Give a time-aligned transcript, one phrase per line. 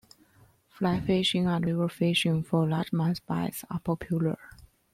[0.69, 4.35] Fly fishing and river fishing for largemouth bass are popular.